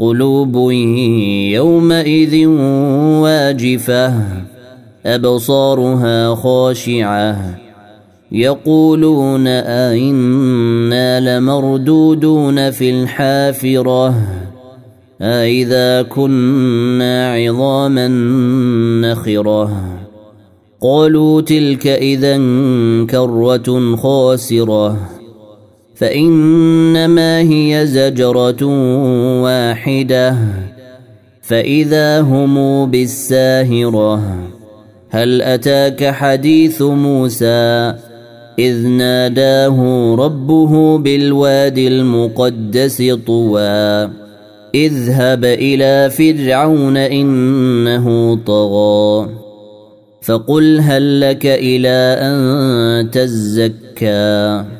قلوب 0.00 0.70
يومئذ 1.52 2.46
واجفة 3.22 4.14
أبصارها 5.06 6.34
خاشعة. 6.34 7.58
يقولون 8.32 9.46
أئنا 9.46 11.20
لمردودون 11.20 12.70
في 12.70 12.90
الحافرة 12.90 14.14
أئذا 15.22 16.02
كنا 16.02 17.32
عظاما 17.32 18.08
نخرة. 19.00 19.70
قالوا 20.82 21.40
تلك 21.40 21.86
إذا 21.86 22.36
كرة 23.10 23.96
خاسرة. 23.96 25.19
فإنما 26.00 27.40
هي 27.40 27.86
زجرة 27.86 28.64
واحدة. 29.42 30.36
فإذا 31.42 32.20
هم 32.20 32.86
بالساهرة 32.90 34.22
هل 35.10 35.42
أتاك 35.42 36.04
حديث 36.04 36.82
موسى؟ 36.82 37.94
إذ 38.58 38.86
ناداه 38.88 40.14
ربه 40.18 40.98
بالواد 40.98 41.78
المقدس 41.78 43.02
طوى. 43.26 44.10
اذهب 44.74 45.44
إلى 45.44 46.10
فرعون 46.10 46.96
إنه 46.96 48.36
طغى. 48.46 49.28
فقل 50.22 50.80
هل 50.80 51.20
لك 51.20 51.46
إلى 51.46 52.18
أن 52.20 53.10
تزكى؟ 53.10 54.79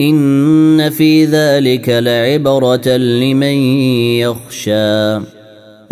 إن 0.00 0.90
في 0.90 1.24
ذلك 1.24 1.88
لعبرة 1.88 2.88
لمن 2.96 3.54
يخشى. 4.16 5.20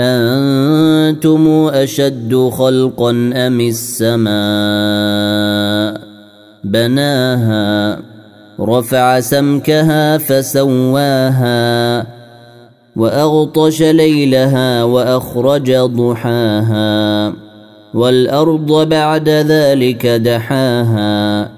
أنتم 0.00 1.70
أشد 1.72 2.50
خلقا 2.52 3.10
أم 3.34 3.60
السماء؟ 3.60 4.28
بناها 6.64 7.98
رفع 8.60 9.20
سمكها 9.20 10.18
فسواها 10.18 12.06
وأغطش 12.96 13.82
ليلها 13.82 14.84
وأخرج 14.84 15.72
ضحاها 15.72 17.32
والأرض 17.94 18.88
بعد 18.88 19.28
ذلك 19.28 20.06
دحاها. 20.06 21.57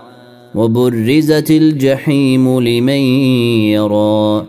وبرزت 0.55 1.51
الجحيم 1.51 2.59
لمن 2.59 3.01
يرى. 3.71 4.45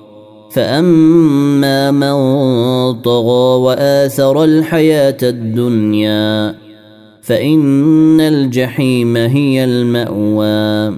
فأما 0.52 1.90
من 1.90 2.14
طغى 3.00 3.60
وآثر 3.62 4.44
الحياة 4.44 5.16
الدنيا 5.22 6.54
فإن 7.22 8.20
الجحيم 8.20 9.16
هي 9.16 9.64
المأوى. 9.64 10.96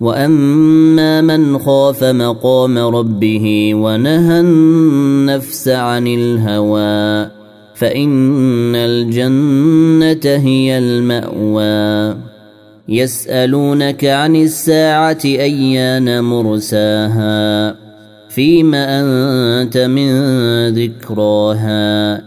وأما 0.00 1.20
من 1.20 1.58
خاف 1.58 2.04
مقام 2.04 2.78
ربه 2.78 3.74
ونهى 3.74 4.40
النفس 4.40 5.68
عن 5.68 6.06
الهوى 6.06 7.30
فإن 7.74 8.74
الجنة 8.74 10.36
هي 10.36 10.78
المأوى. 10.78 12.35
يسألونك 12.88 14.04
عن 14.04 14.36
الساعة 14.36 15.18
أيان 15.24 16.24
مرساها 16.24 17.74
فيما 18.28 19.00
أنت 19.00 19.78
من 19.78 20.10
ذكراها 20.68 22.22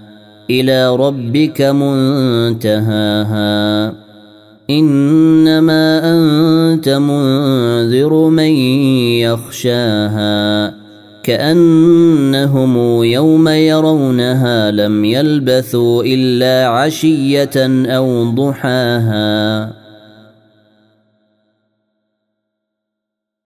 إلى 0.49 0.95
ربك 0.95 1.61
منتهاها 1.61 3.19
إنما 4.69 6.01
أنت 6.03 6.89
منذر 6.89 8.13
من 8.29 8.51
يخشاها 9.23 10.73
كأنهم 11.23 13.03
يوم 13.03 13.47
يرونها 13.47 14.71
لم 14.71 15.05
يلبثوا 15.05 16.03
إلا 16.03 16.67
عشية 16.67 17.85
أو 17.85 18.31
ضحاها 18.31 19.78